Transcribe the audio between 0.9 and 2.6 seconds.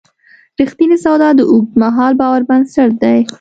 سودا د اوږدمهاله باور